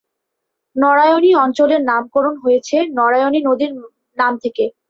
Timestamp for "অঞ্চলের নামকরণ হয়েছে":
1.43-2.77